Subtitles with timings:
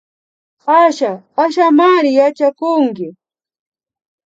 [0.83, 1.11] Asha
[1.43, 3.07] Ashamari yachakunki